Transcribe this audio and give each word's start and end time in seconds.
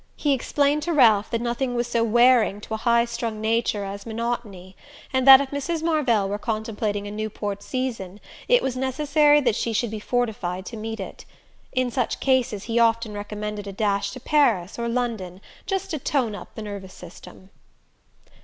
He 0.15 0.33
explained 0.33 0.81
to 0.81 0.93
Ralph 0.93 1.29
that 1.29 1.41
nothing 1.41 1.75
was 1.75 1.85
so 1.85 2.03
wearing 2.03 2.59
to 2.61 2.73
a 2.73 2.77
high 2.77 3.05
strung 3.05 3.39
nature 3.39 3.83
as 3.85 4.03
monotony, 4.03 4.75
and 5.13 5.27
that 5.27 5.39
if 5.41 5.51
Mrs. 5.51 5.83
Marvell 5.83 6.27
were 6.27 6.39
contemplating 6.39 7.05
a 7.05 7.11
Newport 7.11 7.61
season 7.61 8.19
it 8.47 8.63
was 8.63 8.75
necessary 8.75 9.39
that 9.41 9.53
she 9.55 9.73
should 9.73 9.91
be 9.91 9.99
fortified 9.99 10.65
to 10.65 10.75
meet 10.75 10.99
it. 10.99 11.25
In 11.71 11.91
such 11.91 12.19
cases 12.19 12.63
he 12.63 12.79
often 12.79 13.13
recommended 13.13 13.67
a 13.67 13.71
dash 13.71 14.09
to 14.13 14.19
Paris 14.19 14.79
or 14.79 14.89
London, 14.89 15.39
just 15.67 15.91
to 15.91 15.99
tone 15.99 16.33
up 16.33 16.55
the 16.55 16.63
nervous 16.63 16.95
system. 16.95 17.51